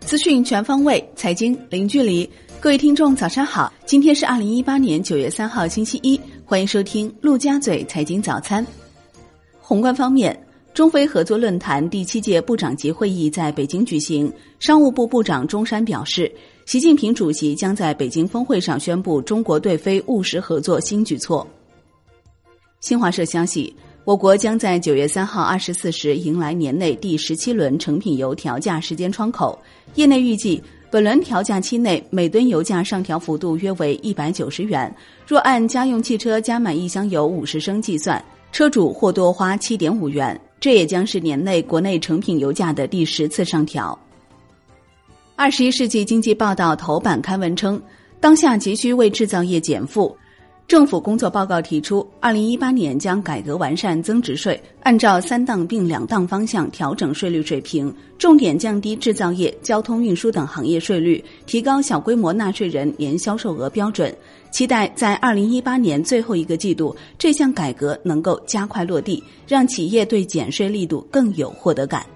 [0.00, 2.28] 资讯全方位，财经零距离。
[2.58, 3.72] 各位听众，早上好！
[3.86, 8.66] 今天是二零一八年九月三号，星期一，欢迎收听陆家嘴财经早餐。
[9.60, 10.36] 宏观方面，
[10.74, 14.30] 中非合作论坛第七届部长级会议在北京举行。
[14.58, 16.30] 商务部部长钟山表示，
[16.66, 21.46] 习近平主席将在北京峰会上宣布中国对非务实合作新举措。
[22.80, 23.74] 新华社消息，
[24.10, 29.56] 我国将在九月三号二十四时迎来年内第十七轮成品油调价时间窗口，
[29.94, 30.60] 业内预计。
[30.90, 34.92] 本轮调价期内，每吨油价上调幅度约为一百九十元。
[35.24, 40.36] 若按家用汽车加满一箱油五十升计算，车主或多花七点五元。
[40.58, 43.96] 这也将是年内国内成品油价的第十次上调。
[45.36, 47.80] 二十一世纪经济报道头版刊文称，
[48.18, 50.16] 当下急需为制造业减负。
[50.70, 64.16] 政府工作报告提出，二零一八年将改革完善增值税，按照三档并两档方向调整税率水平，重点降低制造业、交通运输等行业税率，提高小规模纳税人年销售额标准。
[64.52, 72.06] 期待在二零一八年最后一个季度，这项改革能够加快落地，让企业对减税力度更有获得感。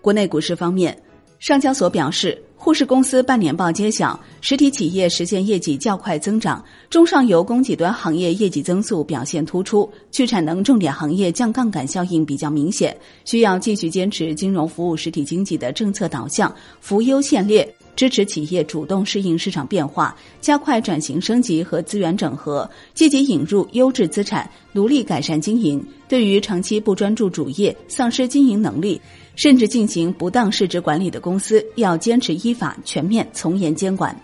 [0.00, 0.96] 国内股市方面，
[1.40, 2.40] 上交所表示。
[2.66, 25.84] 沪市公司半年报揭晓，实体企业实现业绩较快增长，中上游供给端行业业绩增速表现突出，去产能重点行业降杠杆效应比较明显，需要继续坚持金融服务实体经济的政策导向，扶优限劣，支持企业主动适应市场变化，加快转型升级和资源整合，积极引入优质资产，努力改善经营。
[26.06, 29.00] 对于长期不专注主业、丧失经营能力。
[29.34, 34.18] 甚至进行不当市值管理的公司，要坚持依法全面从严监管。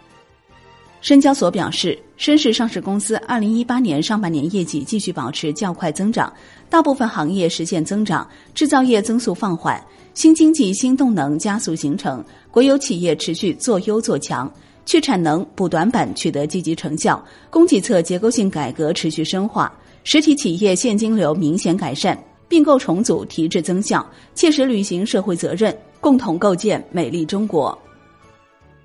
[1.03, 6.33] 深交所表示，深市上市公司二零一八年上半年业绩继续保持较快增长，
[6.71, 9.85] 大部分行业实现增长，制造业增速放缓，
[10.15, 14.49] 新经济新动能加速形成，国有企业持续做优做强，
[14.87, 19.73] 去产能补短板取得积极成效，供给侧结构性改革持续深化，
[20.05, 22.17] 实体企业现金流明显改善。
[22.53, 27.77] 并购重组提质增效，切实履行社会责任，共同构建美丽中国。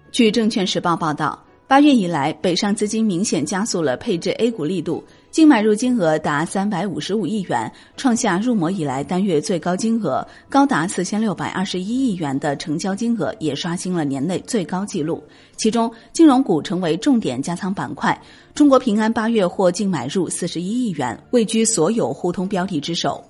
[0.10, 1.38] 据证券时报报道，
[1.68, 15.22] 八月以来，北上资金明显加速了配置 A 股力度，净买入金额达三百五十五亿元，创下入摩以来单月最高金额，高达四千六百二十一亿元的成交金额也刷新了年内最高纪录。
[15.56, 18.20] 其中，金融股成为重点加仓板块，
[18.56, 23.24] 中国平安八月获净买入四十一亿元，位居所有互通标的之首。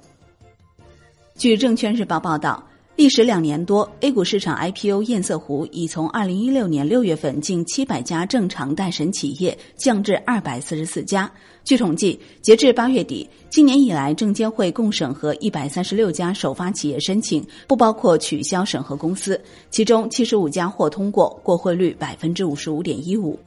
[1.36, 2.66] 据证券日报报道，
[2.97, 11.31] 历时两年多，A 股市场 IPO 堰塞湖已从二零一六年六月份近七百家正常待审企业降至二百四十四家。
[11.63, 23.38] 据统计，截至八月底，今年以来证监会共审核一百三十六家首发企业申请，不包括取消审核公司，其中七十五家获通过，过会率百分之五十五点一五。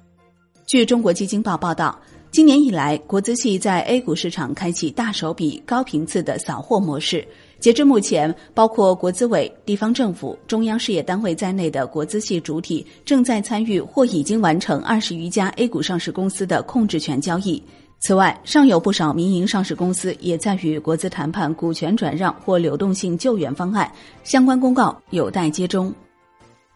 [0.65, 1.99] 据中国基金报报道。
[2.33, 7.27] 今年以来，国资系在 A 股市场开启大手笔、高频次的扫货模式。
[7.60, 17.62] 截至目前，包括国资委、地方政府、中央事业单位在内的国资系主体正在参与或已经完成二十余家 A 股上市公司的控制权交易。
[17.98, 23.92] 此外，尚有不少民营上市公司也在与国资谈判股权转让或流动性救援方案，
[24.25, 25.92] 相关公告有待接中。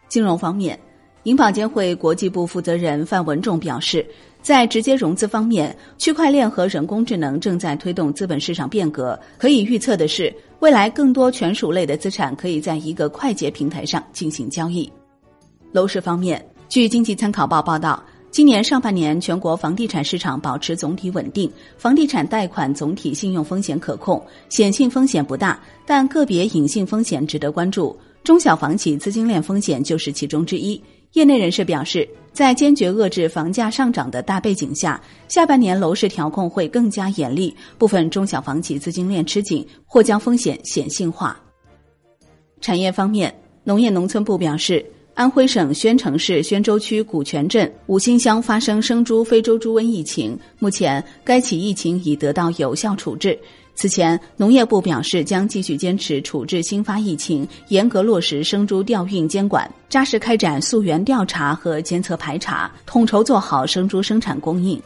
[0.06, 0.78] 金融方面。
[1.22, 4.06] 银保监会国际部负责人范文仲表示，
[4.44, 9.18] 在直接融资方面，区块链和人工智能正在推动资本市场变革。
[9.38, 14.92] 可以预测的是，未来更多权属类的资产可以在一个快捷平台上进行交易。
[15.72, 27.98] 楼市方面，据经济参考报报道，今年上半年全国房地产市场保持总体稳定，房地产贷款总体信用风险可控，显性风险不大，但个别隐性风险值得关注。
[28.22, 30.78] 中小房企资金链风险就是其中之一。
[31.14, 41.40] 业内人士表示，在坚决遏制房价上涨的大背景下，下半年楼市调控会更加严厉，部分中小房企资金链吃紧，或将风险显性化。
[42.60, 43.32] 产业方面，
[43.62, 44.84] 农业农村部表示，
[45.14, 53.38] 安徽省宣城市宣州区古泉镇五星乡发生生猪非洲猪瘟疫情，目前该起疫情已得到有效处置。
[53.76, 64.80] 此前，农业部表示将继续坚持处置新发疫情，严格落实生猪调运监管，扎实开展溯源调查和监测排查，统筹做好生猪生产供应。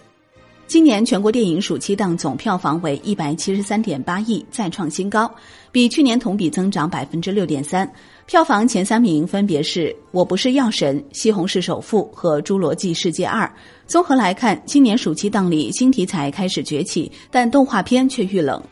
[0.67, 5.31] 今年全国电影暑期档总票房为一百七十三点八亿，再创新高，
[5.71, 7.91] 比去年同比增长百分之六点三。
[8.27, 13.47] 票房前三名分别是《我不是药神》《西红柿首富》和《侏罗纪世界二》。
[13.87, 18.63] 综合来看，今年暑期档里新题材开始崛起，但动画片却遇冷。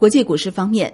[0.00, 0.90] 国际股市方面，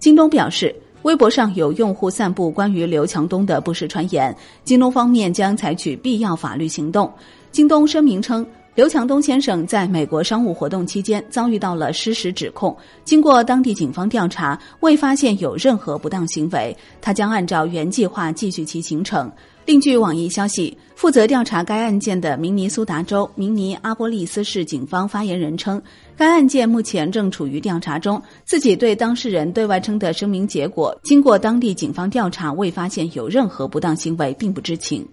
[0.00, 7.08] 京东表示，微博上有用户散布关于刘强东的不实传言，京东方面将采取必要法律行动。
[7.52, 8.44] 京东声明称。
[8.78, 19.28] 刘强东先生在美国商务活动期间遭遇到了失实指控，经过当地警方调查，未发现有任何不当行为，他将按照原计划继续其行程。
[19.64, 25.82] 另据网易消息，负责调查该案件的明尼苏达州明尼阿波利斯市警方发言人称，
[26.16, 35.04] 该案件目前正处于调查中，自己对当事人对外称的声明结果，经过当地警方调查，未发现有任何不当行为，并不知情。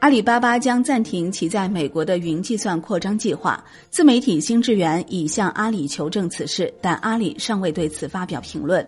[0.00, 3.64] 阿里巴巴将暂停其在美国的云计算扩张计划。
[3.88, 8.86] 自媒体新智源已向阿里求证此事，但阿里尚未对此发表评论。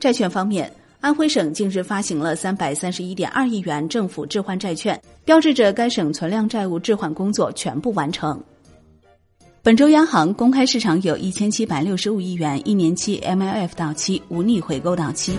[0.00, 8.42] 债券方面，安徽省近日发行了三百三十一点二亿元政府置换债券，标志着该省存量债务置换工作全部完成。
[9.62, 15.38] 本周央行公开市场有一千七百六十五亿元一年期 MLF 到期，无逆回购到期。